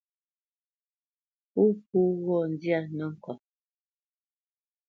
[1.51, 3.41] Pó po ghɔ̂ nzyâ nəŋkɔt.